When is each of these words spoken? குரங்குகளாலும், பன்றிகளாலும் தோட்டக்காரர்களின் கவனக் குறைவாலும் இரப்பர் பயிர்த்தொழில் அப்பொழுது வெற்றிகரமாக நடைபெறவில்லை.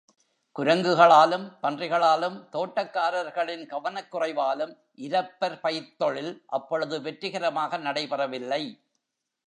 குரங்குகளாலும், 0.55 1.45
பன்றிகளாலும் 1.63 2.37
தோட்டக்காரர்களின் 2.51 3.65
கவனக் 3.65 4.11
குறைவாலும் 4.11 4.73
இரப்பர் 5.01 5.59
பயிர்த்தொழில் 5.63 6.41
அப்பொழுது 6.47 7.01
வெற்றிகரமாக 7.01 7.77
நடைபெறவில்லை. 7.77 8.63